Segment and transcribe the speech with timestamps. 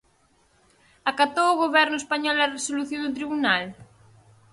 [1.11, 3.63] Acatou o Goberno español a resolución do Tribunal?